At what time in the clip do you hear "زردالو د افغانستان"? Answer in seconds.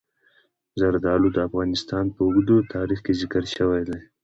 0.79-2.05